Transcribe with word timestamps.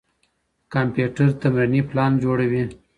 کمپيوټر 0.73 1.27
تمريني 1.41 1.81
پلان 1.89 2.11
جوړوي. 2.23 2.63